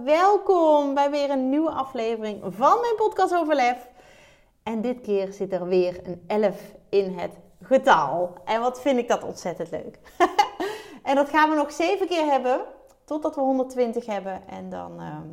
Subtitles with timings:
[0.00, 3.88] welkom bij weer een nieuwe aflevering van mijn podcast over lef.
[4.62, 7.32] En dit keer zit er weer een 11 in het
[7.62, 8.34] getal.
[8.44, 9.98] En wat vind ik dat ontzettend leuk.
[11.02, 12.60] en dat gaan we nog 7 keer hebben,
[13.04, 14.48] totdat we 120 hebben.
[14.48, 15.28] En dan ehm,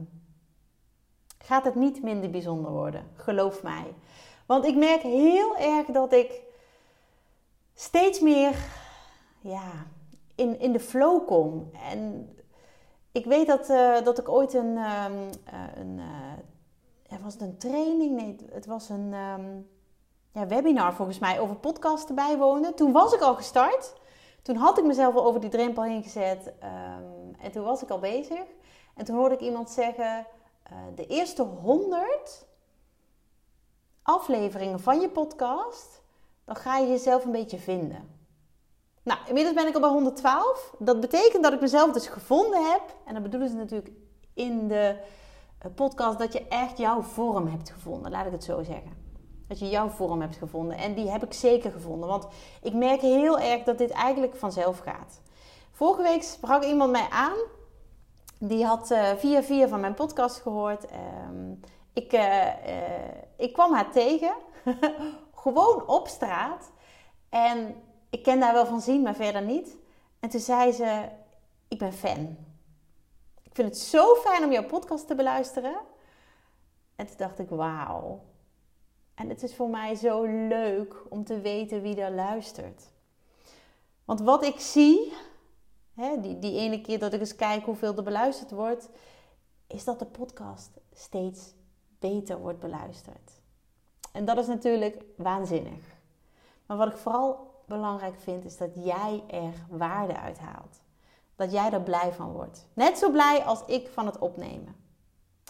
[1.37, 3.93] gaat het niet minder bijzonder worden, geloof mij.
[4.45, 6.41] Want ik merk heel erg dat ik
[7.73, 8.55] steeds meer
[9.41, 9.71] ja,
[10.35, 11.71] in, in de flow kom.
[11.91, 12.33] En
[13.11, 15.29] ik weet dat, uh, dat ik ooit een, um,
[15.75, 15.99] een
[17.09, 18.15] uh, was het een training?
[18.15, 19.69] Nee, het was een um,
[20.31, 22.75] ja, webinar volgens mij over podcasten bijwonen.
[22.75, 23.93] Toen was ik al gestart.
[24.41, 26.53] Toen had ik mezelf al over die drempel heen gezet.
[26.63, 28.43] Um, en toen was ik al bezig.
[28.95, 30.25] En toen hoorde ik iemand zeggen:
[30.95, 32.47] de eerste 100
[34.01, 36.01] afleveringen van je podcast,
[36.45, 38.18] dan ga je jezelf een beetje vinden.
[39.09, 40.73] Nou, inmiddels ben ik al bij 112.
[40.79, 42.81] Dat betekent dat ik mezelf dus gevonden heb.
[43.05, 43.91] En dat bedoelen ze natuurlijk
[44.33, 44.95] in de
[45.59, 48.11] eh, podcast dat je echt jouw vorm hebt gevonden.
[48.11, 48.91] Laat ik het zo zeggen.
[49.47, 50.77] Dat je jouw vorm hebt gevonden.
[50.77, 52.09] En die heb ik zeker gevonden.
[52.09, 52.27] Want
[52.61, 55.21] ik merk heel erg dat dit eigenlijk vanzelf gaat.
[55.71, 57.37] Vorige week sprak iemand mij aan.
[58.39, 60.83] Die had uh, via via van mijn podcast gehoord.
[60.83, 60.89] Uh,
[61.93, 62.45] ik, uh,
[63.37, 64.33] ik kwam haar tegen.
[65.43, 66.71] Gewoon op straat.
[67.29, 67.75] En
[68.09, 69.77] ik ken daar wel van zien, maar verder niet.
[70.19, 71.09] En toen zei ze,
[71.67, 72.37] ik ben fan.
[73.43, 75.79] Ik vind het zo fijn om jouw podcast te beluisteren.
[76.95, 78.21] En toen dacht ik, wauw.
[79.15, 82.91] En het is voor mij zo leuk om te weten wie er luistert.
[84.05, 85.13] Want wat ik zie,
[85.93, 88.89] hè, die, die ene keer dat ik eens kijk hoeveel er beluisterd wordt,
[89.67, 91.53] is dat de podcast steeds
[91.99, 93.31] beter wordt beluisterd.
[94.11, 95.83] En dat is natuurlijk waanzinnig.
[96.65, 100.81] Maar wat ik vooral belangrijk vind, is dat jij er waarde uit haalt.
[101.35, 102.67] Dat jij er blij van wordt.
[102.73, 104.75] Net zo blij als ik van het opnemen.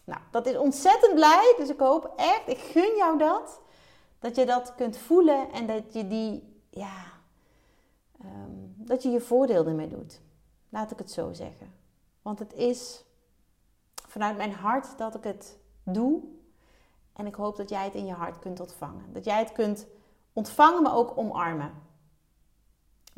[0.05, 1.53] Nou, dat is ontzettend blij.
[1.57, 3.61] Dus ik hoop echt, ik gun jou dat.
[4.19, 7.03] Dat je dat kunt voelen en dat je die, ja,
[8.23, 10.21] um, dat je je voordeel ermee doet.
[10.69, 11.73] Laat ik het zo zeggen.
[12.21, 13.03] Want het is
[14.07, 16.21] vanuit mijn hart dat ik het doe.
[17.13, 19.13] En ik hoop dat jij het in je hart kunt ontvangen.
[19.13, 19.87] Dat jij het kunt
[20.33, 21.71] ontvangen, maar ook omarmen.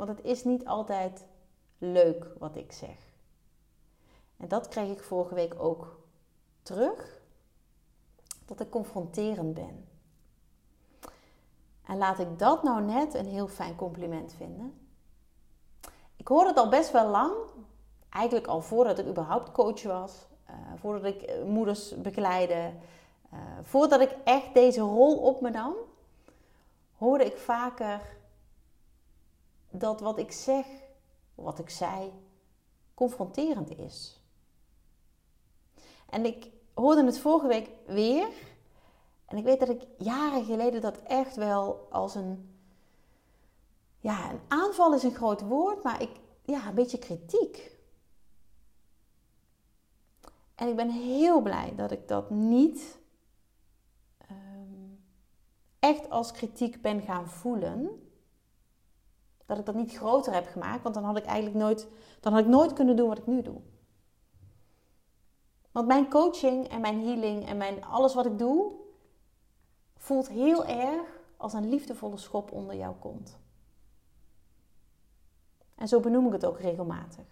[0.02, 1.26] Want het is niet altijd
[1.78, 2.96] leuk wat ik zeg.
[4.38, 6.00] En dat kreeg ik vorige week ook
[6.62, 7.22] terug.
[8.46, 9.88] Dat ik confronterend ben.
[11.86, 14.88] En laat ik dat nou net een heel fijn compliment vinden.
[16.16, 17.34] Ik hoorde het al best wel lang.
[18.10, 20.28] Eigenlijk al voordat ik überhaupt coach was.
[20.50, 22.74] Uh, voordat ik eh, moeders begeleide.
[23.34, 25.74] Uh, voordat ik echt deze rol op me nam.
[26.98, 28.20] Hoorde ik vaker
[29.72, 30.66] dat wat ik zeg,
[31.36, 32.12] wat ik zei,
[32.94, 34.20] confronterend is.
[36.10, 38.30] En ik hoorde het vorige week weer.
[39.26, 42.56] En ik weet dat ik jaren geleden dat echt wel als een.
[44.00, 46.10] Ja, een aanval is een groot woord, maar ik,
[46.44, 47.78] ja, een beetje kritiek.
[50.56, 53.00] En ik ben heel blij dat ik dat niet
[54.32, 55.04] um,
[55.80, 58.11] echt als kritiek ben gaan voelen
[59.52, 60.84] dat ik dat niet groter heb gemaakt.
[60.84, 61.88] Want dan had ik eigenlijk nooit,
[62.20, 63.62] dan had ik nooit kunnen doen wat ik nu doe.
[65.72, 68.72] Want mijn coaching en mijn healing en mijn, alles wat ik doe,
[69.98, 73.40] voelt heel erg als een liefdevolle schop onder jouw kont.
[75.76, 77.26] En zo benoem ik het ook regelmatig.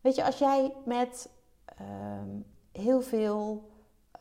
[0.00, 1.30] Weet je, als jij met
[1.80, 1.86] uh,
[2.72, 3.68] heel veel,
[4.16, 4.20] uh,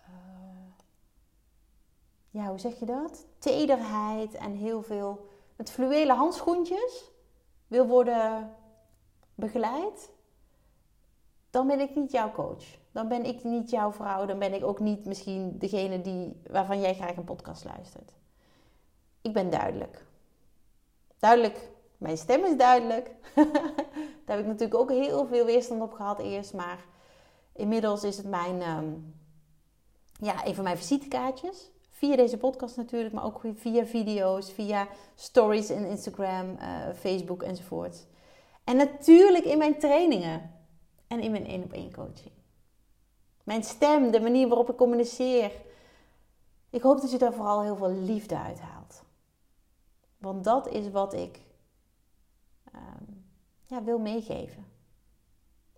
[2.30, 3.26] ja, hoe zeg je dat?
[3.38, 7.12] Tederheid en heel veel met fluwelen handschoentjes
[7.68, 8.56] wil worden
[9.36, 10.12] begeleid,
[11.50, 12.64] dan ben ik niet jouw coach.
[12.92, 14.26] Dan ben ik niet jouw vrouw.
[14.26, 18.12] Dan ben ik ook niet misschien degene die, waarvan jij graag een podcast luistert.
[19.22, 20.06] Ik ben duidelijk.
[21.20, 23.16] Duidelijk, mijn stem is duidelijk.
[24.26, 26.54] Daar heb ik natuurlijk ook heel veel weerstand op gehad eerst.
[26.54, 26.86] Maar
[27.54, 29.16] inmiddels is het mijn, um,
[30.20, 31.72] ja, een van mijn visitekaartjes.
[31.98, 38.08] Via deze podcast natuurlijk, maar ook via video's, via stories in Instagram, uh, Facebook enzovoort.
[38.64, 40.52] En natuurlijk in mijn trainingen
[41.08, 42.32] en in mijn één op één coaching.
[43.44, 45.52] Mijn stem, de manier waarop ik communiceer.
[46.70, 49.04] Ik hoop dat je daar vooral heel veel liefde uithaalt.
[50.18, 51.42] Want dat is wat ik
[52.74, 53.04] ehm,
[53.66, 54.66] ja, wil meegeven.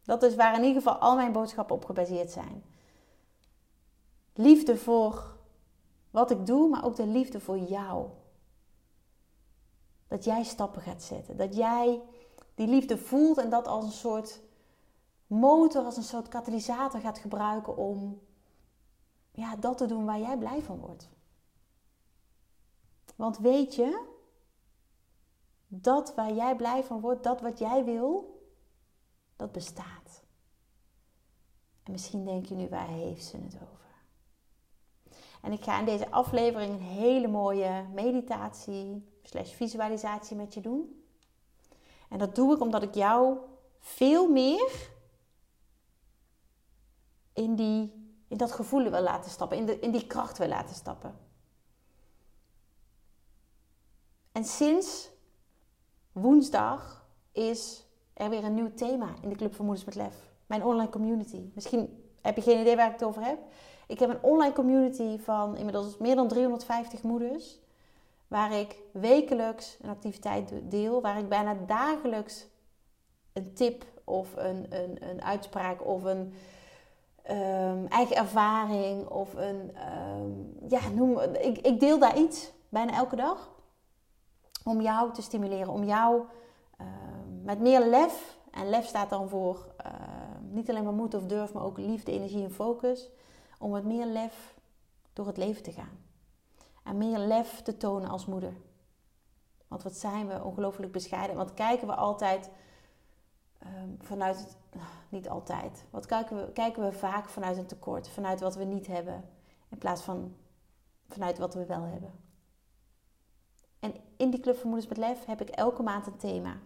[0.04, 2.63] Dat is waar in ieder geval al mijn boodschappen op gebaseerd zijn.
[4.33, 5.38] Liefde voor
[6.11, 8.09] wat ik doe, maar ook de liefde voor jou.
[10.07, 11.38] Dat jij stappen gaat zetten.
[11.38, 12.01] Dat jij
[12.56, 14.41] die liefde voelt en dat als een soort
[15.27, 18.21] motor, als een soort katalysator gaat gebruiken om
[19.31, 21.09] ja, dat te doen waar jij blij van wordt.
[23.15, 24.07] Want weet je,
[25.67, 28.41] dat waar jij blij van wordt, dat wat jij wil,
[29.35, 30.23] dat bestaat.
[31.83, 33.78] En misschien denk je nu, waar heeft ze het over?
[35.41, 41.03] En ik ga in deze aflevering een hele mooie meditatie slash visualisatie met je doen.
[42.09, 43.38] En dat doe ik omdat ik jou
[43.80, 44.89] veel meer
[47.33, 47.94] in, die,
[48.27, 51.18] in dat gevoel wil laten stappen, in, de, in die kracht wil laten stappen.
[54.31, 55.09] En sinds
[56.12, 60.15] woensdag is er weer een nieuw thema in de Club van Moeders met Lef.
[60.45, 61.50] Mijn online community.
[61.53, 63.39] Misschien heb je geen idee waar ik het over heb.
[63.89, 67.59] Ik heb een online community van inmiddels meer dan 350 moeders.
[68.27, 71.01] Waar ik wekelijks een activiteit deel.
[71.01, 72.47] Waar ik bijna dagelijks
[73.33, 76.33] een tip of een, een, een uitspraak of een
[77.30, 79.75] um, eigen ervaring of een.
[80.21, 81.19] Um, ja, noem.
[81.19, 83.50] Ik, ik deel daar iets bijna elke dag.
[84.63, 85.74] Om jou te stimuleren.
[85.74, 86.21] Om jou
[86.81, 88.38] um, met meer lef.
[88.51, 89.68] En lef staat dan voor
[90.50, 93.09] niet alleen maar moed of durf, maar ook liefde, energie en focus
[93.59, 94.56] om met meer lef
[95.13, 96.00] door het leven te gaan.
[96.83, 98.53] En meer lef te tonen als moeder.
[99.67, 101.35] Want wat zijn we ongelooflijk bescheiden.
[101.35, 102.50] Want kijken we altijd
[103.65, 104.57] um, vanuit het.
[105.09, 105.85] Niet altijd.
[105.89, 108.09] Wat kijken we, kijken we vaak vanuit een tekort.
[108.09, 109.29] Vanuit wat we niet hebben.
[109.69, 110.35] In plaats van
[111.07, 112.12] vanuit wat we wel hebben.
[113.79, 116.57] En in die Club van Moeders met Lef heb ik elke maand een thema.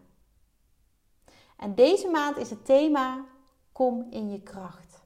[1.58, 3.26] En deze maand is het thema
[3.72, 5.03] Kom in je kracht.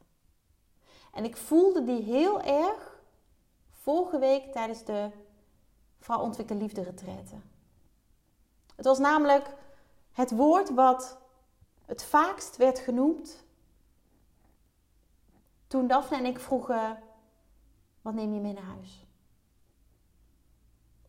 [1.18, 3.00] En ik voelde die heel erg
[3.72, 5.12] vorige week tijdens de
[6.00, 7.36] Vrouw Ontwikkel Liefde retraite.
[8.76, 9.54] Het was namelijk
[10.12, 11.18] het woord wat
[11.86, 13.44] het vaakst werd genoemd
[15.68, 17.04] toen Daphne en ik vroegen:
[18.02, 19.06] wat neem je mee naar huis?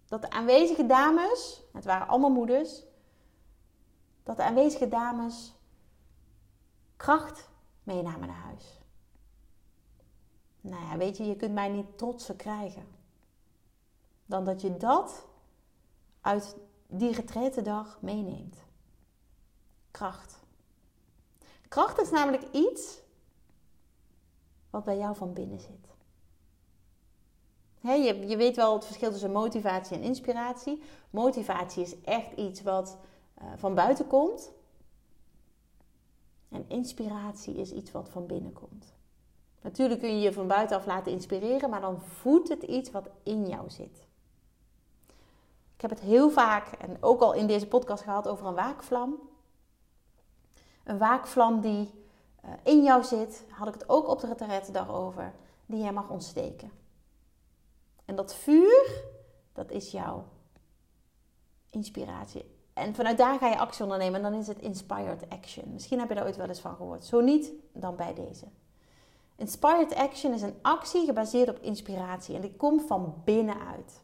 [0.07, 2.83] Dat de aanwezige dames, het waren allemaal moeders,
[4.23, 5.55] dat de aanwezige dames
[6.97, 7.49] kracht
[7.83, 8.78] meenamen naar huis.
[10.69, 12.87] Nou ja, weet je, je kunt mij niet trotser krijgen.
[14.27, 15.27] Dan dat je dat
[16.21, 16.57] uit
[16.89, 17.15] die
[17.63, 18.57] dag meeneemt.
[19.91, 20.39] Kracht.
[21.69, 23.01] Kracht is namelijk iets
[24.71, 25.87] wat bij jou van binnen zit.
[27.81, 30.83] je, je, weet wel het verschil tussen motivatie en inspiratie.
[31.11, 32.97] Motivatie is echt iets wat
[33.43, 34.53] uh, van buiten komt.
[36.49, 38.98] En inspiratie is iets wat van binnen komt.
[39.61, 43.47] Natuurlijk kun je je van buitenaf laten inspireren, maar dan voedt het iets wat in
[43.47, 44.07] jou zit.
[45.75, 49.19] Ik heb het heel vaak en ook al in deze podcast gehad over een waakvlam.
[50.85, 51.91] Een waakvlam die
[52.41, 55.35] eh, in jou zit, had ik het ook op de dag over,
[55.67, 56.71] die jij mag ontsteken.
[58.05, 59.05] En dat vuur,
[59.53, 60.25] dat is jouw
[61.71, 62.57] inspiratie.
[62.73, 65.73] En vanuit daar ga je actie ondernemen en dan is het inspired action.
[65.73, 67.05] Misschien heb je daar ooit wel eens van gehoord.
[67.05, 68.47] Zo niet, dan bij deze.
[69.39, 74.03] Inspired action is een actie gebaseerd op inspiratie en die komt van binnenuit.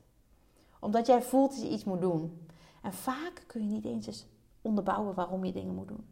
[0.81, 2.49] Omdat jij voelt dat je iets moet doen.
[2.83, 4.27] En vaak kun je niet eens eens
[4.63, 6.07] onderbouwen waarom je dingen moet doen.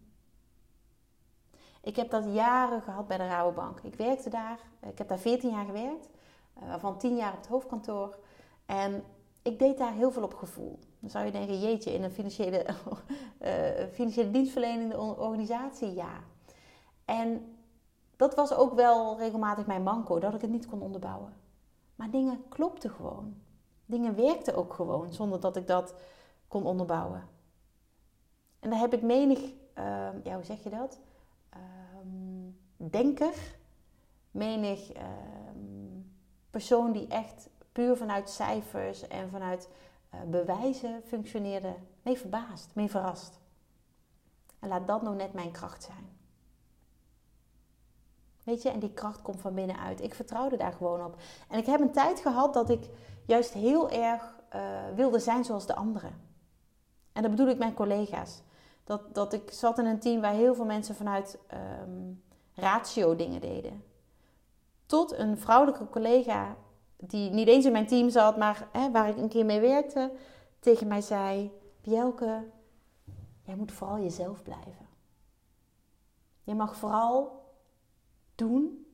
[1.83, 3.81] Ik heb dat jaren gehad bij de Rabobank.
[3.81, 6.09] Ik werkte daar, ik heb daar 14 jaar gewerkt,
[6.55, 8.19] eh, waarvan 10 jaar op het hoofdkantoor.
[8.67, 9.05] En
[9.43, 10.79] ik deed daar heel veel op gevoel.
[10.99, 12.67] Dan zou je denken, jeetje, in een financiële,
[13.41, 16.21] uh, financiële dienstverlenende organisatie, ja.
[17.05, 17.52] En
[18.23, 21.33] dat was ook wel regelmatig mijn manco, dat ik het niet kon onderbouwen.
[21.95, 23.35] Maar dingen klopten gewoon.
[23.87, 25.95] Dingen werkten ook gewoon, zonder dat ik dat
[26.49, 27.29] kon onderbouwen.
[28.61, 31.01] En daar heb ik menig, uh, ja, hoe zeg je dat?
[31.55, 31.61] Uh,
[32.77, 33.35] denker,
[34.31, 36.01] menig ehm,
[36.51, 39.69] persoon die echt puur vanuit cijfers en vanuit
[40.15, 43.41] uh, bewijzen functioneerde, mee verbaasd, mee verrast.
[44.59, 46.21] En laat dat nou net mijn kracht zijn.
[48.45, 50.03] Weet je, en die kracht komt van binnenuit.
[50.03, 51.17] Ik vertrouwde daar gewoon op.
[51.49, 52.89] En ik heb een tijd gehad dat ik
[53.27, 54.61] juist heel erg uh,
[54.95, 56.21] wilde zijn zoals de anderen.
[57.13, 58.43] En dat bedoel ik mijn collega's.
[58.85, 61.39] Dat, dat ik zat in een team waar heel veel mensen vanuit
[61.83, 62.23] um,
[62.55, 63.85] ratio dingen deden.
[64.87, 66.57] Tot een vrouwelijke collega,
[66.97, 70.13] die niet eens in mijn team zat, maar hè, waar ik een keer mee werkte,
[70.59, 72.45] tegen mij zei: Bjelke,
[73.43, 74.87] jij moet vooral jezelf blijven.
[76.43, 77.42] Je mag vooral
[78.47, 78.87] doen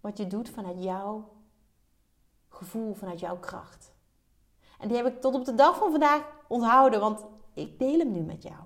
[0.00, 1.32] wat je doet vanuit jouw
[2.48, 3.92] gevoel, vanuit jouw kracht.
[4.78, 8.12] En die heb ik tot op de dag van vandaag onthouden, want ik deel hem
[8.12, 8.62] nu met jou.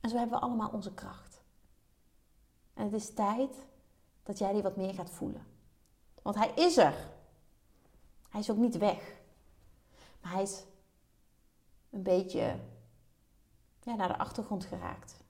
[0.00, 1.42] En zo hebben we allemaal onze kracht.
[2.74, 3.66] En het is tijd
[4.22, 5.46] dat jij die wat meer gaat voelen.
[6.22, 6.94] Want hij is er.
[8.28, 9.20] Hij is ook niet weg.
[10.20, 10.64] Maar hij is
[11.90, 12.58] een beetje
[13.80, 15.24] ja, naar de achtergrond geraakt.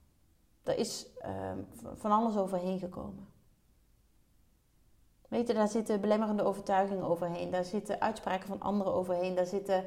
[0.66, 1.52] Er is uh,
[1.94, 3.28] van alles overheen gekomen.
[5.28, 7.50] Weet je, daar zitten belemmerende overtuigingen overheen.
[7.50, 9.34] Daar zitten uitspraken van anderen overheen.
[9.34, 9.84] Daar zitten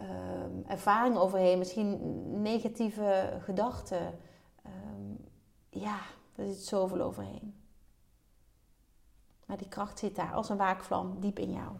[0.00, 1.58] uh, ervaringen overheen.
[1.58, 4.18] Misschien negatieve gedachten.
[4.66, 5.24] Um,
[5.68, 6.00] ja,
[6.34, 7.54] daar zit zoveel overheen.
[9.46, 11.72] Maar die kracht zit daar als een waakvlam diep in jou.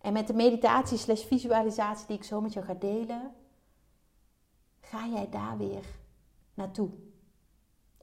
[0.00, 3.34] En met de meditatie slash visualisatie die ik zo met jou ga delen,
[4.92, 5.84] ga jij daar weer
[6.54, 6.90] naartoe.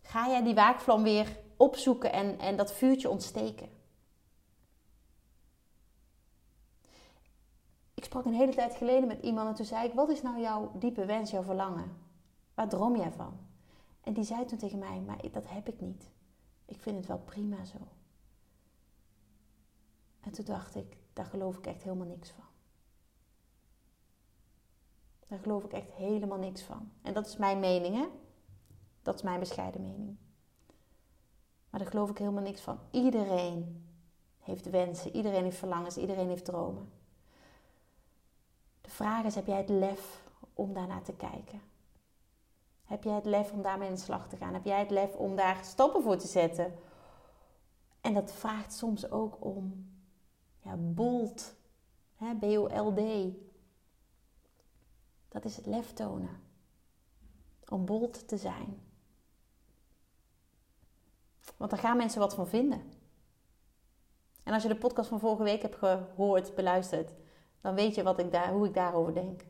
[0.01, 3.69] Ga jij die waakvlam weer opzoeken en, en dat vuurtje ontsteken.
[7.93, 10.39] Ik sprak een hele tijd geleden met iemand en toen zei ik: Wat is nou
[10.39, 11.97] jouw diepe wens, jouw verlangen?
[12.53, 13.39] Waar droom jij van?
[14.01, 16.11] En die zei toen tegen mij: Maar dat heb ik niet.
[16.65, 17.77] Ik vind het wel prima zo.
[20.19, 22.48] En toen dacht ik: Daar geloof ik echt helemaal niks van.
[25.29, 26.91] Daar geloof ik echt helemaal niks van.
[27.01, 28.07] En dat is mijn mening, hè?
[29.01, 30.17] Dat is mijn bescheiden mening.
[31.69, 32.79] Maar daar geloof ik helemaal niks van.
[32.91, 33.85] Iedereen
[34.39, 36.91] heeft wensen, iedereen heeft verlangens, iedereen heeft dromen.
[38.81, 41.61] De vraag is: heb jij het lef om daarnaar te kijken?
[42.83, 44.53] Heb jij het lef om daarmee in de slag te gaan?
[44.53, 46.73] Heb jij het lef om daar stappen voor te zetten?
[48.01, 49.89] En dat vraagt soms ook om
[50.59, 51.55] ja, bold,
[52.39, 53.33] B-O-L-D.
[55.29, 56.41] Dat is het lef tonen.
[57.69, 58.81] Om bold te zijn.
[61.57, 62.93] Want daar gaan mensen wat van vinden.
[64.43, 67.13] En als je de podcast van vorige week hebt gehoord, beluisterd,
[67.61, 69.45] dan weet je wat ik daar, hoe ik daarover denk.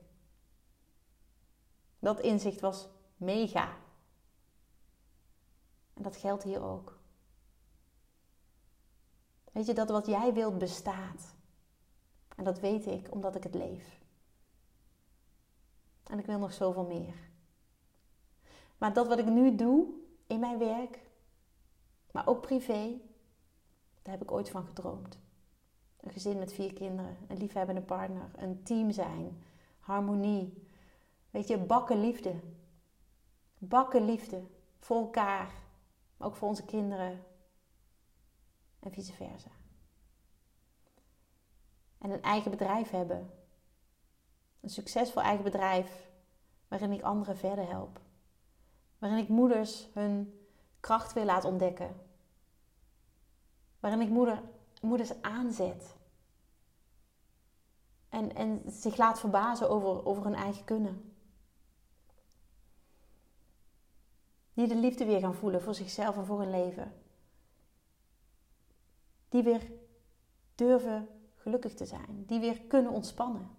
[2.00, 3.78] Dat inzicht was mega.
[5.94, 6.98] En dat geldt hier ook.
[9.52, 11.36] Weet je dat wat jij wilt bestaat.
[12.36, 13.99] En dat weet ik omdat ik het leef.
[16.10, 17.16] En ik wil nog zoveel meer.
[18.78, 19.94] Maar dat wat ik nu doe
[20.28, 21.00] in mijn werk,
[22.12, 23.00] maar ook privé,
[24.02, 25.20] daar heb ik ooit van gedroomd.
[26.00, 29.44] Een gezin met vier kinderen, een liefhebbende partner, een team zijn,
[29.80, 30.68] harmonie.
[31.30, 32.36] Weet je, bakken liefde.
[33.58, 34.44] Bakken liefde
[34.80, 35.54] voor elkaar,
[36.18, 37.24] maar ook voor onze kinderen
[38.80, 39.50] en vice versa.
[41.98, 43.39] En een eigen bedrijf hebben.
[44.60, 46.10] Een succesvol eigen bedrijf
[46.68, 48.00] waarin ik anderen verder help.
[48.98, 50.40] Waarin ik moeders hun
[50.80, 51.96] kracht weer laat ontdekken.
[53.80, 54.44] Waarin ik moeder,
[54.82, 55.96] moeders aanzet.
[58.10, 61.14] En, en zich laat verbazen over, over hun eigen kunnen.
[64.54, 66.94] Die de liefde weer gaan voelen voor zichzelf en voor hun leven.
[69.30, 69.72] Die weer
[70.56, 72.24] durven gelukkig te zijn.
[72.26, 73.59] Die weer kunnen ontspannen.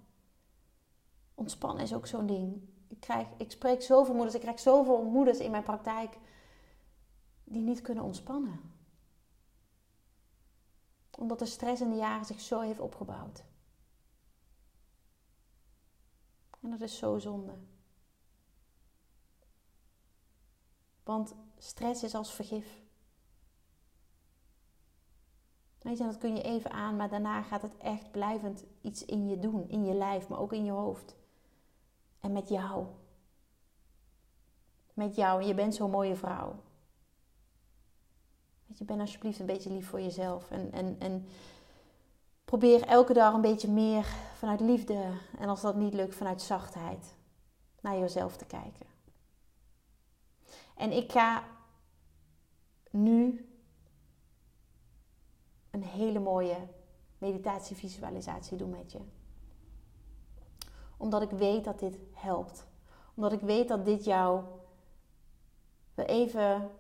[1.41, 2.63] Ontspannen is ook zo'n ding.
[2.89, 6.19] Ik, krijg, ik spreek zoveel moeders, ik krijg zoveel moeders in mijn praktijk
[7.45, 8.61] die niet kunnen ontspannen.
[11.19, 13.45] Omdat de stress in de jaren zich zo heeft opgebouwd.
[16.61, 17.55] En dat is zo zonde.
[21.03, 22.83] Want stress is als vergif.
[25.79, 29.29] Weet je, dat kun je even aan, maar daarna gaat het echt blijvend iets in
[29.29, 29.69] je doen.
[29.69, 31.19] In je lijf, maar ook in je hoofd.
[32.21, 32.87] En met jou.
[34.95, 35.43] Met jou.
[35.43, 36.62] Je bent zo'n mooie vrouw.
[38.67, 40.50] Weet je, ben alsjeblieft een beetje lief voor jezelf.
[40.50, 41.27] En, en, en
[42.45, 45.12] probeer elke dag een beetje meer vanuit liefde.
[45.39, 47.17] En als dat niet lukt, vanuit zachtheid.
[47.81, 48.87] Naar jezelf te kijken.
[50.77, 51.45] En ik ga
[52.91, 53.49] nu
[55.71, 56.69] een hele mooie
[57.19, 59.00] meditatievisualisatie doen met je.
[61.00, 62.66] Omdat ik weet dat dit helpt.
[63.14, 64.45] Omdat ik weet dat dit jou
[65.95, 66.71] weer even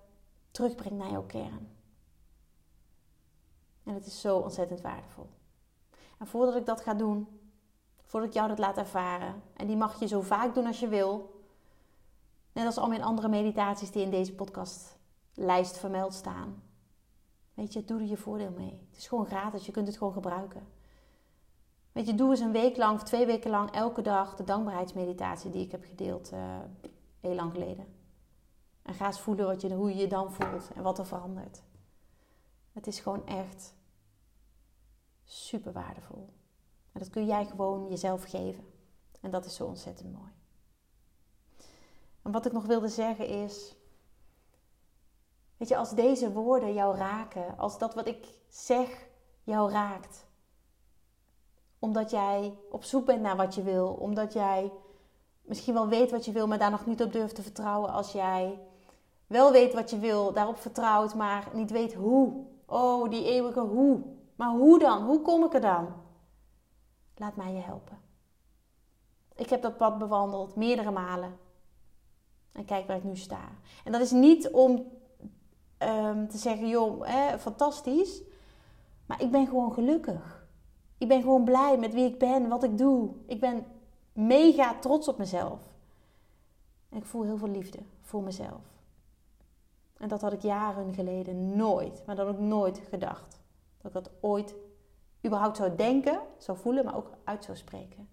[0.50, 1.68] terugbrengt naar jouw kern.
[3.84, 5.26] En het is zo ontzettend waardevol.
[6.18, 7.40] En voordat ik dat ga doen,
[8.02, 10.88] voordat ik jou dat laat ervaren, en die mag je zo vaak doen als je
[10.88, 11.42] wil,
[12.52, 14.98] net als al mijn andere meditaties die in deze podcast
[15.34, 16.62] lijst vermeld staan.
[17.54, 18.86] Weet je, doe er je voordeel mee.
[18.88, 20.66] Het is gewoon gratis, je kunt het gewoon gebruiken.
[21.92, 25.50] Weet je, doe eens een week lang of twee weken lang elke dag de dankbaarheidsmeditatie
[25.50, 26.58] die ik heb gedeeld uh,
[27.20, 27.86] heel lang geleden.
[28.82, 31.62] En ga eens voelen wat je, hoe je je dan voelt en wat er verandert.
[32.72, 33.74] Het is gewoon echt
[35.24, 36.28] super waardevol.
[36.92, 38.64] En dat kun jij gewoon jezelf geven.
[39.20, 40.32] En dat is zo ontzettend mooi.
[42.22, 43.76] En wat ik nog wilde zeggen is,
[45.56, 49.08] weet je, als deze woorden jou raken, als dat wat ik zeg
[49.42, 50.26] jou raakt,
[51.80, 54.72] omdat jij op zoek bent naar wat je wil, omdat jij
[55.42, 58.12] misschien wel weet wat je wil, maar daar nog niet op durft te vertrouwen, als
[58.12, 58.58] jij
[59.26, 62.44] wel weet wat je wil, daarop vertrouwt, maar niet weet hoe.
[62.66, 64.02] Oh, die eeuwige hoe.
[64.36, 65.04] Maar hoe dan?
[65.04, 65.88] Hoe kom ik er dan?
[67.16, 67.98] Laat mij je helpen.
[69.36, 71.38] Ik heb dat pad bewandeld meerdere malen.
[72.52, 73.48] En kijk waar ik nu sta.
[73.84, 74.70] En dat is niet om
[75.78, 78.22] um, te zeggen, joh, hè, fantastisch.
[79.06, 80.39] Maar ik ben gewoon gelukkig.
[81.00, 83.10] Ik ben gewoon blij met wie ik ben, wat ik doe.
[83.26, 83.66] Ik ben
[84.12, 85.60] mega trots op mezelf.
[86.88, 88.62] En ik voel heel veel liefde voor mezelf.
[89.96, 93.40] En dat had ik jaren geleden nooit, maar had ik nooit gedacht.
[93.76, 94.54] Dat ik dat ooit
[95.26, 98.08] überhaupt zou denken, zou voelen, maar ook uit zou spreken.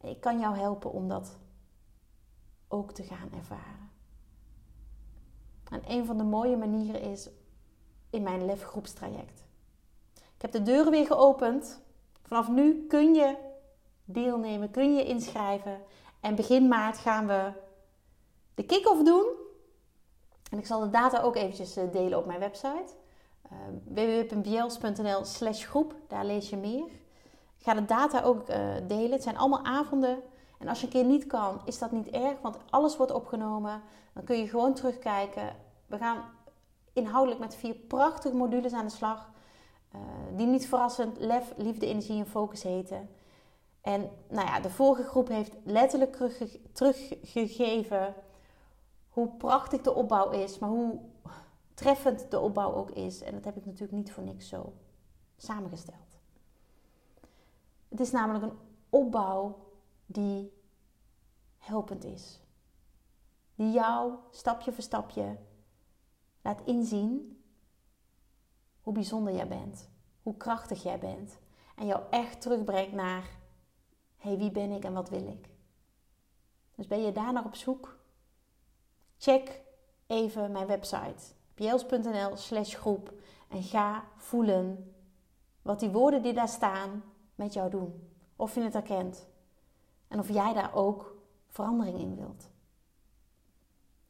[0.00, 1.38] Ik kan jou helpen om dat
[2.68, 3.90] ook te gaan ervaren.
[5.70, 7.30] En een van de mooie manieren is
[8.10, 9.41] in mijn lefgroepstraject.
[10.42, 11.80] Ik heb de deuren weer geopend.
[12.22, 13.36] Vanaf nu kun je
[14.04, 15.80] deelnemen, kun je inschrijven.
[16.20, 17.52] En begin maart gaan we
[18.54, 19.26] de kick-off doen.
[20.50, 22.92] En ik zal de data ook eventjes eh, delen op mijn website.
[23.52, 26.86] Uh, www.bjels.nl slash groep, daar lees je meer.
[27.58, 28.56] Ik ga de data ook uh,
[28.86, 29.12] delen.
[29.12, 30.22] Het zijn allemaal avonden.
[30.58, 33.82] En als je een keer niet kan, is dat niet erg, want alles wordt opgenomen.
[34.12, 35.56] Dan kun je gewoon terugkijken.
[35.86, 36.24] We gaan
[36.92, 39.30] inhoudelijk met vier prachtige modules aan de slag.
[39.94, 40.00] Uh,
[40.36, 43.08] die niet verrassend lef, liefde, energie en focus heten.
[43.80, 46.16] En nou ja, de vorige groep heeft letterlijk
[46.72, 48.14] teruggegeven
[49.08, 51.00] hoe prachtig de opbouw is, maar hoe
[51.74, 53.22] treffend de opbouw ook is.
[53.22, 54.72] En dat heb ik natuurlijk niet voor niks zo
[55.36, 56.20] samengesteld.
[57.88, 58.58] Het is namelijk een
[58.90, 59.58] opbouw
[60.06, 60.52] die
[61.58, 62.40] helpend is.
[63.54, 65.36] Die jou stapje voor stapje
[66.42, 67.41] laat inzien
[68.82, 69.88] hoe bijzonder jij bent,
[70.22, 71.38] hoe krachtig jij bent.
[71.76, 73.22] En jou echt terugbrengt naar,
[74.16, 75.48] hé, hey, wie ben ik en wat wil ik?
[76.74, 77.98] Dus ben je daar naar op zoek?
[79.18, 79.60] Check
[80.06, 83.12] even mijn website bjels.nl slash groep
[83.48, 84.94] en ga voelen
[85.62, 88.10] wat die woorden die daar staan met jou doen.
[88.36, 89.26] Of je het herkent.
[90.08, 91.16] En of jij daar ook
[91.48, 92.50] verandering in wilt.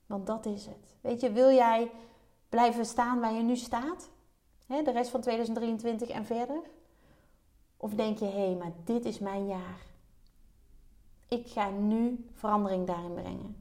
[0.07, 0.97] Want dat is het.
[1.01, 1.91] Weet je, wil jij
[2.49, 4.11] blijven staan waar je nu staat?
[4.81, 6.61] De rest van 2023 en verder?
[7.77, 9.81] Of denk je, hé, hey, maar dit is mijn jaar.
[11.29, 13.57] Ik ga nu verandering daarin brengen.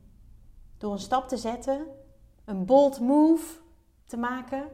[0.77, 1.87] Door een stap te zetten,
[2.45, 3.59] een bold move
[4.05, 4.69] te maken,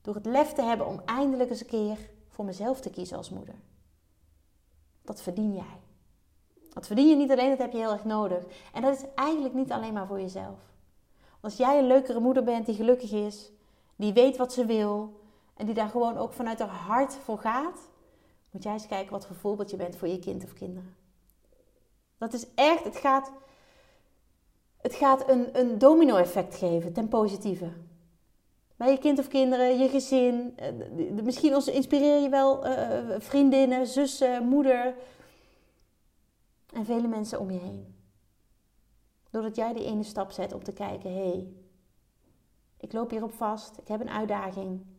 [0.00, 3.30] door het lef te hebben om eindelijk eens een keer voor mezelf te kiezen als
[3.30, 3.54] moeder.
[5.02, 5.80] Dat verdien jij.
[6.72, 8.44] Dat verdien je niet alleen, dat heb je heel erg nodig.
[8.72, 10.58] En dat is eigenlijk niet alleen maar voor jezelf.
[11.40, 13.52] Als jij een leukere moeder bent die gelukkig is,
[13.96, 15.19] die weet wat ze wil
[15.60, 17.78] en die daar gewoon ook vanuit haar hart voor gaat,
[18.50, 20.96] moet jij eens kijken wat voor voorbeeld je bent voor je kind of kinderen.
[22.18, 23.32] Dat is echt, het gaat,
[24.76, 27.72] het gaat een, een domino-effect geven ten positieve.
[28.76, 30.52] Bij je kind of kinderen, je gezin.
[30.56, 30.72] Eh,
[31.22, 34.94] misschien inspireer je wel uh, vriendinnen, zussen, moeder,
[36.72, 37.94] en vele mensen om je heen.
[39.30, 41.52] Doordat jij die ene stap zet om te kijken: hé, hey,
[42.76, 44.98] ik loop hierop vast, ik heb een uitdaging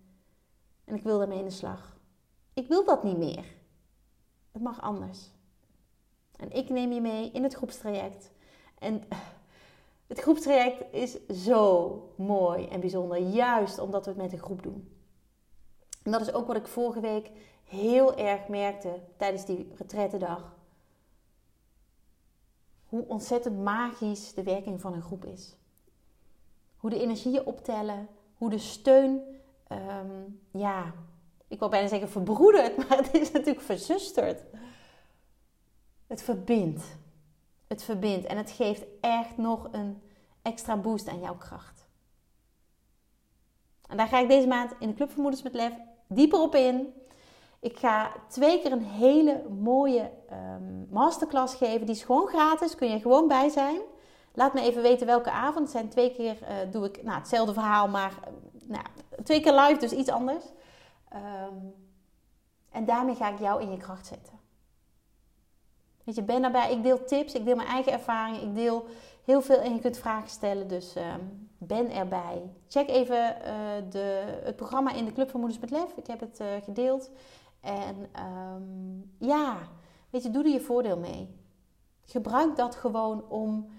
[0.92, 1.98] en ik wil daarmee in de slag.
[2.54, 3.46] Ik wil dat niet meer.
[4.52, 5.30] Het mag anders.
[6.36, 8.32] En ik neem je mee in het groepstraject.
[8.80, 9.04] En
[10.08, 14.96] het groepstraject is zo mooi en bijzonder, juist omdat we het met een groep doen.
[16.04, 17.32] En dat is ook wat ik vorige week
[17.64, 20.56] heel erg merkte tijdens die retrettedag
[22.86, 25.56] hoe ontzettend magisch de werking van een groep is.
[26.78, 29.41] Hoe de energieën optellen, hoe de steun,
[29.72, 30.94] ehm, ja,
[31.48, 34.44] ik wil bijna zeggen verbroedert, maar het is natuurlijk verzusterd.
[36.08, 36.84] Het verbindt.
[37.68, 40.02] Het verbindt en het geeft echt nog een
[40.42, 41.90] extra boost aan jouw kracht.
[43.88, 45.74] En daar ga ik deze maand in de Club van Moeders met Lef
[46.08, 46.94] dieper op in.
[47.60, 51.86] Ik ga twee keer een hele mooie um, masterclass geven.
[51.86, 53.80] Die is gewoon gratis, kun je gewoon bij zijn.
[54.34, 55.60] Laat me even weten welke avond.
[55.60, 58.14] Het zijn twee keer, uh, doe ik nou, hetzelfde verhaal, maar
[58.68, 58.86] nou,
[59.24, 60.44] twee keer live, dus iets anders.
[61.14, 61.74] Um,
[62.70, 64.40] en daarmee ga ik jou in je kracht zetten.
[66.04, 66.72] Weet je, ben daarbij.
[66.72, 68.86] Ik deel tips, ik deel mijn eigen ervaringen, ik deel
[69.24, 70.68] heel veel en je kunt vragen stellen.
[70.68, 72.52] Dus um, ben erbij.
[72.68, 73.46] Check even uh,
[73.90, 75.98] de, het programma in de Club van Moeders met Lef.
[75.98, 77.10] Ik heb het uh, gedeeld.
[77.60, 79.58] En um, ja,
[80.10, 81.40] weet je, doe er je voordeel mee.
[82.04, 83.70] Gebruik dat gewoon om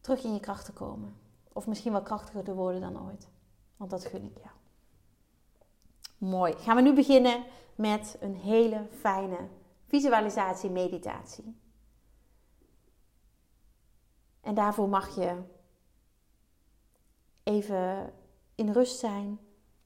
[0.00, 1.16] terug in je kracht te komen.
[1.52, 3.28] Of misschien wel krachtiger te worden dan ooit.
[3.78, 4.54] Want dat gun ik jou.
[6.18, 6.52] Mooi.
[6.52, 9.48] Gaan we nu beginnen met een hele fijne
[9.86, 11.56] visualisatie meditatie.
[14.40, 15.42] En daarvoor mag je
[17.42, 18.12] even
[18.54, 19.38] in rust zijn,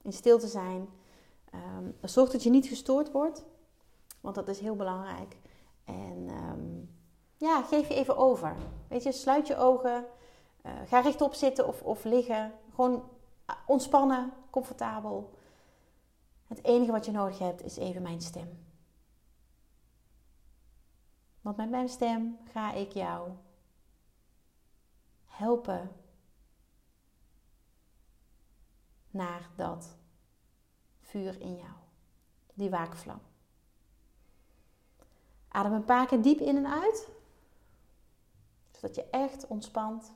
[0.03, 0.89] in stilte zijn.
[1.55, 3.45] Um, zorg dat je niet gestoord wordt,
[4.21, 5.37] want dat is heel belangrijk.
[5.85, 6.91] En um,
[7.37, 8.57] ja, geef je even over.
[8.89, 10.07] Weet je, sluit je ogen,
[10.67, 12.53] uh, ga rechtop zitten of, of liggen.
[12.75, 13.11] Gewoon
[13.67, 15.39] ontspannen, comfortabel.
[16.47, 18.65] Het enige wat je nodig hebt is even mijn stem.
[21.41, 23.31] Want met mijn stem ga ik jou
[25.27, 25.91] helpen
[29.11, 29.97] naar dat
[31.01, 31.73] vuur in jou,
[32.55, 33.21] die waakvlam.
[35.49, 37.09] Adem een paar keer diep in en uit,
[38.73, 40.13] zodat je echt ontspant.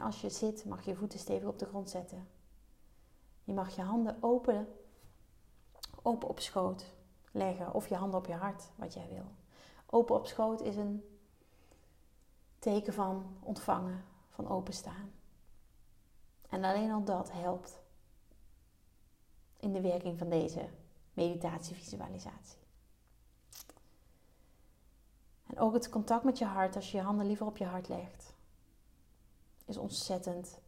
[0.00, 2.28] Als je zit, mag je je voeten stevig op de grond zetten.
[3.44, 4.68] Je mag je handen open,
[6.02, 6.94] open op schoot
[7.32, 9.26] leggen of je handen op je hart, wat jij wil.
[9.86, 11.18] Open op schoot is een
[12.58, 15.12] teken van ontvangen, van openstaan.
[16.48, 17.80] En alleen al dat helpt
[19.56, 20.68] in de werking van deze
[21.12, 22.58] meditatievisualisatie.
[25.46, 27.88] En ook het contact met je hart, als je je handen liever op je hart
[27.88, 28.29] legt,
[29.70, 30.58] is ontzettend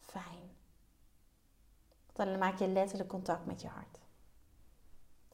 [0.00, 0.56] fijn.
[2.12, 3.98] Dan maak je letterlijk contact met je hart.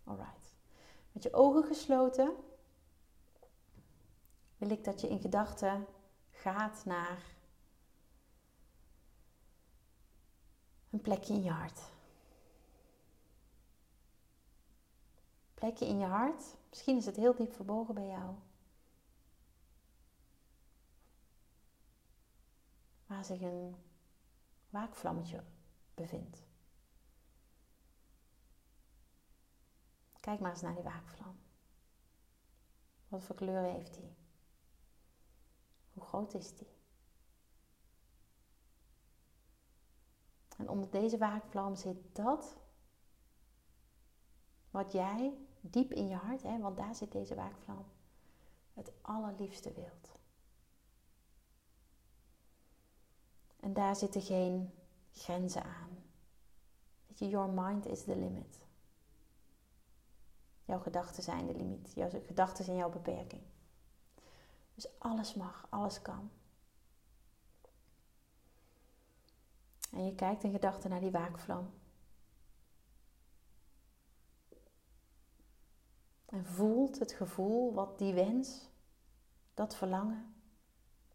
[0.04, 0.54] Alright.
[1.12, 2.36] Met je ogen gesloten
[4.56, 5.86] wil ik dat je in gedachten
[6.30, 7.22] gaat naar
[10.90, 11.80] een plekje in je hart.
[15.54, 16.42] Plekje in je hart.
[16.68, 18.34] Misschien is het heel diep verborgen bij jou.
[23.10, 23.76] Waar zich een
[24.68, 25.44] waakvlammetje
[25.94, 26.42] bevindt.
[30.20, 31.38] Kijk maar eens naar die waakvlam.
[33.08, 34.16] Wat voor kleur heeft die?
[35.92, 36.70] Hoe groot is die?
[40.56, 42.56] En onder deze waakvlam zit dat
[44.70, 47.84] wat jij diep in je hart, hè, want daar zit deze waakvlam,
[48.74, 50.19] het allerliefste wilt.
[53.60, 54.72] En daar zitten geen
[55.12, 55.98] grenzen aan.
[57.06, 58.58] Weet je, your mind is the limit.
[60.64, 61.92] Jouw gedachten zijn de limiet.
[61.94, 63.42] Jouw gedachten zijn jouw beperking.
[64.74, 66.30] Dus alles mag, alles kan.
[69.92, 71.70] En je kijkt in gedachten naar die waakvlam.
[76.26, 78.68] En voelt het gevoel wat die wens,
[79.54, 80.34] dat verlangen,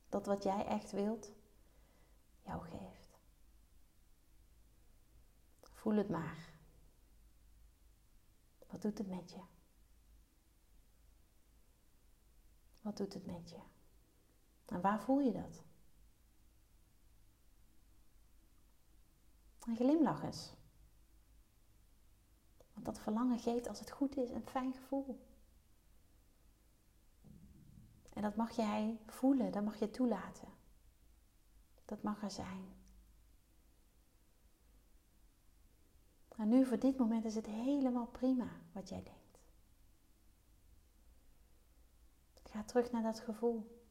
[0.09, 1.31] dat wat jij echt wilt,
[2.45, 3.19] jou geeft.
[5.85, 6.53] Voel het maar.
[8.67, 9.41] Wat doet het met je?
[12.81, 13.59] Wat doet het met je?
[14.65, 15.63] En waar voel je dat?
[19.59, 20.53] En glimlach eens.
[22.73, 25.19] Want dat verlangen geeft, als het goed is, een fijn gevoel.
[28.13, 30.54] En dat mag jij voelen, dat mag je toelaten.
[31.85, 32.73] Dat mag er zijn.
[36.37, 39.25] En nu voor dit moment is het helemaal prima wat jij denkt.
[42.55, 43.83] Ga terug naar dat gevoel.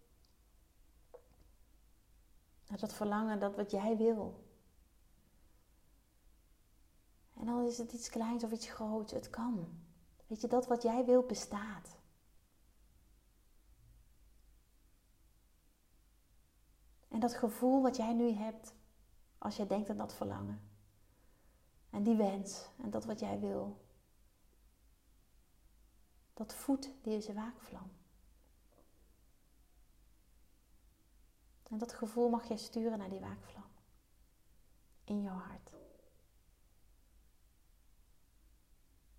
[2.69, 4.45] Naar dat verlangen, dat wat jij wil.
[7.35, 9.69] En al is het iets kleins of iets groots, het kan.
[10.27, 11.97] Weet je, dat wat jij wil bestaat.
[17.15, 18.75] En dat gevoel wat jij nu hebt,
[19.39, 20.71] als jij denkt aan dat verlangen.
[21.91, 23.85] En die wens en dat wat jij wil.
[26.33, 27.91] Dat voedt deze waakvlam.
[31.63, 33.71] En dat gevoel mag jij sturen naar die waakvlam.
[35.05, 35.73] In jouw hart.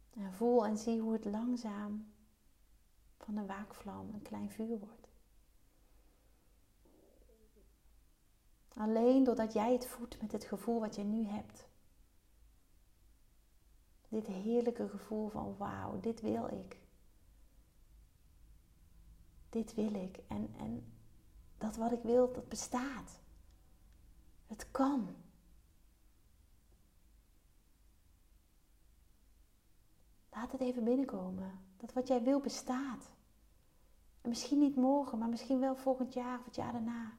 [0.09, 2.13] En voel en zie hoe het langzaam
[3.17, 5.04] van een waakvlam een klein vuur wordt.
[8.75, 11.67] Alleen doordat jij het voedt met het gevoel wat je nu hebt.
[14.09, 16.79] Dit heerlijke gevoel van wauw, dit wil ik.
[19.49, 20.19] Dit wil ik.
[20.27, 20.93] En, en
[21.57, 23.19] dat wat ik wil, dat bestaat.
[24.47, 25.15] Het kan.
[30.31, 31.59] Laat het even binnenkomen.
[31.77, 33.11] Dat wat jij wil bestaat.
[34.21, 37.17] En misschien niet morgen, maar misschien wel volgend jaar of het jaar daarna.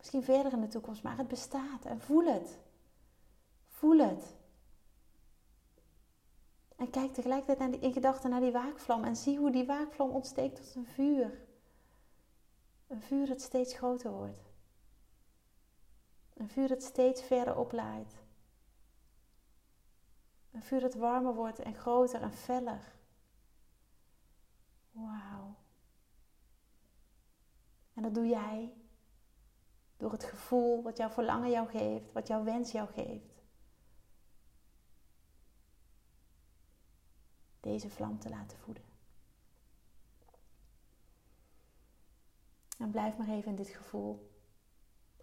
[0.00, 1.84] Misschien verder in de toekomst, maar het bestaat.
[1.84, 2.58] En voel het.
[3.68, 4.36] Voel het.
[6.76, 10.10] En kijk tegelijkertijd naar die, in gedachten naar die waakvlam en zie hoe die waakvlam
[10.10, 11.46] ontsteekt tot een vuur.
[12.86, 14.52] Een vuur dat steeds groter wordt.
[16.34, 18.14] Een vuur dat steeds verder oplaait.
[20.50, 22.92] Een vuur dat warmer wordt en groter en feller.
[24.90, 25.54] Wauw.
[27.94, 28.72] En dat doe jij
[30.00, 33.42] door het gevoel wat jouw verlangen jou geeft, wat jouw wens jou geeft.
[37.60, 38.84] Deze vlam te laten voeden.
[42.78, 44.30] En blijf maar even in dit gevoel.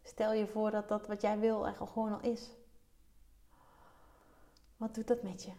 [0.04, 2.50] Stel je voor dat dat wat jij wil er gewoon al is.
[4.78, 5.54] Wat doet dat met je?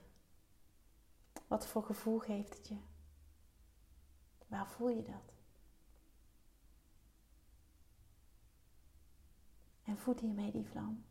[1.47, 2.79] Wat voor gevoel geeft het je?
[4.47, 5.38] Waar voel je dat?
[9.89, 11.05] En voed hiermee die vlam.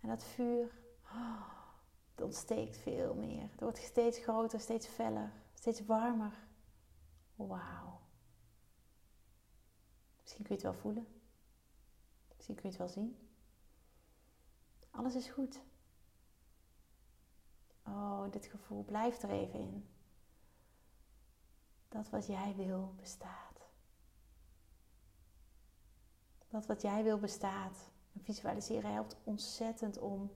[0.00, 1.50] En dat vuur, oh,
[2.10, 3.50] het ontsteekt veel meer.
[3.50, 6.46] Het wordt steeds groter, steeds feller, steeds warmer.
[7.34, 8.00] Wauw.
[10.22, 11.06] Misschien kun je het wel voelen.
[12.34, 13.18] Misschien kun je het wel zien.
[14.90, 15.60] Alles is goed.
[17.82, 19.88] Oh, dit gevoel blijft er even in.
[21.88, 23.47] Dat wat jij wil bestaat.
[26.48, 27.90] Dat wat jij wil bestaat.
[28.12, 30.30] En visualiseren helpt ontzettend om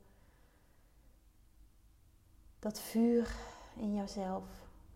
[2.58, 3.36] dat vuur
[3.76, 4.44] in jouzelf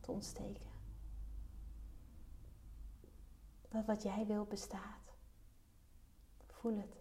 [0.01, 0.71] te ontsteken.
[3.69, 5.15] Dat wat jij wil bestaat.
[6.47, 6.97] Voel het.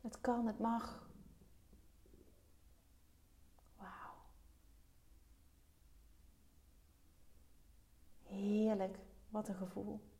[0.00, 1.08] Het kan, het mag.
[3.76, 4.14] Wauw.
[8.22, 8.98] Heerlijk.
[9.28, 10.13] Wat een gevoel.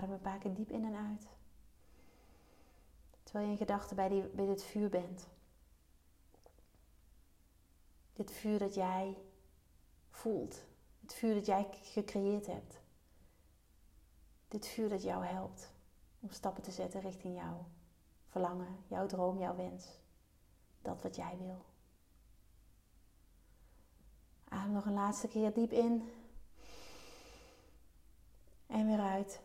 [0.00, 1.28] Adem diep in en uit.
[3.22, 5.28] Terwijl je in gedachten bij, die, bij dit vuur bent.
[8.12, 9.18] Dit vuur dat jij
[10.10, 10.64] voelt.
[11.00, 12.80] Het vuur dat jij gecreëerd hebt.
[14.48, 15.72] Dit vuur dat jou helpt
[16.20, 17.66] om stappen te zetten richting jouw
[18.26, 19.86] verlangen, jouw droom, jouw wens.
[20.82, 21.64] Dat wat jij wil.
[24.48, 26.10] Adem nog een laatste keer diep in.
[28.66, 29.40] En weer uit.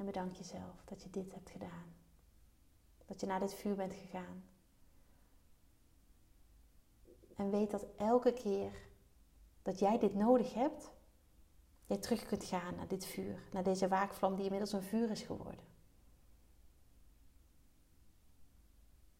[0.00, 1.94] En bedank jezelf dat je dit hebt gedaan.
[3.06, 4.44] Dat je naar dit vuur bent gegaan.
[7.36, 8.72] En weet dat elke keer
[9.62, 10.90] dat jij dit nodig hebt,
[11.86, 15.22] jij terug kunt gaan naar dit vuur, naar deze waakvlam die inmiddels een vuur is
[15.22, 15.64] geworden.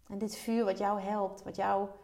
[0.07, 1.97] En dit vuur wat jou helpt, wat jouw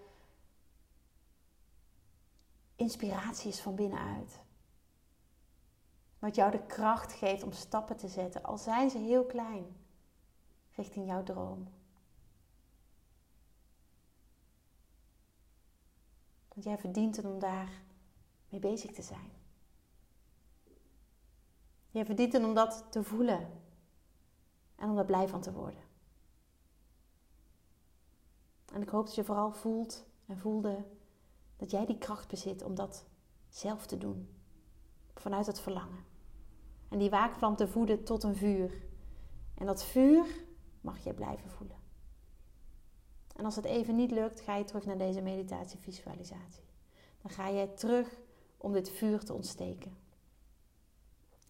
[2.74, 4.40] inspiratie is van binnenuit.
[6.18, 9.76] Wat jou de kracht geeft om stappen te zetten, al zijn ze heel klein,
[10.72, 11.68] richting jouw droom.
[16.48, 17.82] Want jij verdient het om daar
[18.48, 19.30] mee bezig te zijn.
[21.90, 23.50] Jij verdient het om dat te voelen
[24.76, 25.82] en om er blij van te worden.
[28.72, 30.84] En ik hoop dat je vooral voelt en voelde
[31.56, 33.04] dat jij die kracht bezit om dat
[33.48, 34.35] zelf te doen.
[35.20, 36.04] Vanuit het verlangen.
[36.88, 38.84] En die waakvlam te voeden tot een vuur.
[39.54, 40.26] En dat vuur
[40.80, 41.76] mag je blijven voelen.
[43.36, 46.64] En als het even niet lukt, ga je terug naar deze meditatie-visualisatie.
[47.22, 48.18] Dan ga je terug
[48.56, 49.96] om dit vuur te ontsteken.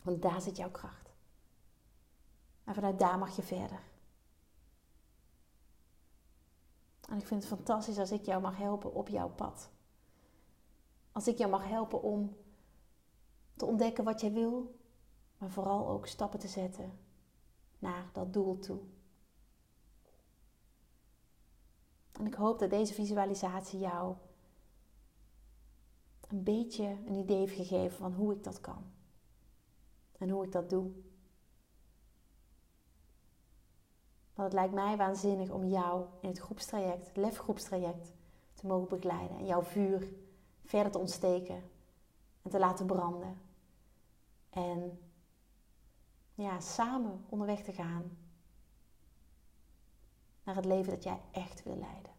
[0.02, 1.14] Want daar zit jouw kracht.
[2.64, 3.80] En vanuit daar mag je verder.
[7.08, 9.70] En ik vind het fantastisch als ik jou mag helpen op jouw pad.
[11.12, 12.36] Als ik jou mag helpen om
[13.56, 14.78] te ontdekken wat jij wil,
[15.38, 16.98] maar vooral ook stappen te zetten
[17.78, 18.80] naar dat doel toe.
[22.12, 24.16] En ik hoop dat deze visualisatie jou
[26.28, 28.94] een beetje een idee heeft gegeven van hoe ik dat kan.
[30.18, 30.90] en hoe ik dat doe.
[34.34, 38.12] Want het lijkt mij waanzinnig om jou in het groepstraject, het LEF groepstraject,
[38.54, 40.12] te mogen begeleiden en jouw vuur
[40.64, 41.62] verder te ontsteken
[42.42, 43.45] en te laten branden.
[44.56, 44.98] En
[46.34, 48.18] ja, samen onderweg te gaan
[50.44, 52.12] naar het leven dat jij echt wil leiden.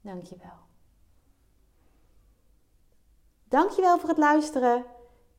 [0.00, 0.58] Dankjewel.
[3.44, 4.84] Dankjewel voor het luisteren.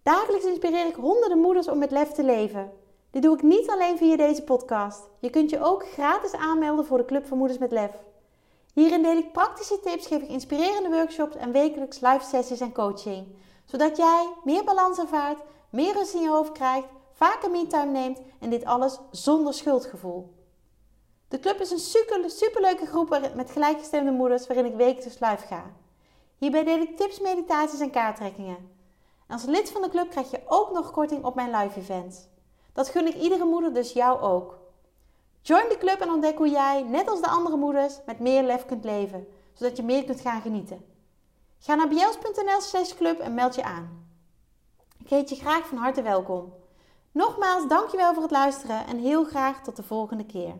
[0.04, 2.71] Dagelijks inspireer ik honderden moeders om met lef te leven.
[3.10, 5.10] Dit doe ik niet alleen via deze podcast.
[5.19, 7.91] Je kunt je ook gratis aanmelden voor de Club van Moeders met Lef.
[8.73, 13.28] Hierin deel ik praktische tips, geef ik inspirerende workshops en wekelijks live sessies en coaching.
[13.71, 18.49] Zodat jij meer balans ervaart, meer rust in je hoofd krijgt, vaker me-time neemt en
[18.49, 20.34] dit alles zonder schuldgevoel.
[21.27, 25.71] De club is een super, superleuke groep met gelijkgestemde moeders waarin ik wekelijks live ga.
[26.38, 28.58] Hierbij deel ik tips, meditaties en kaarttrekkingen.
[29.27, 32.27] En als lid van de club krijg je ook nog korting op mijn live events.
[32.73, 34.58] Dat gun ik iedere moeder, dus jou ook.
[35.41, 38.65] Join de club en ontdek hoe jij, net als de andere moeders, met meer lef
[38.65, 40.97] kunt leven, zodat je meer kunt gaan genieten.
[41.62, 44.08] Ga naar bjels.nl slash club en meld je aan.
[44.98, 46.54] Ik heet je graag van harte welkom.
[47.12, 50.56] Nogmaals, dankjewel voor het luisteren en heel graag tot de volgende keer.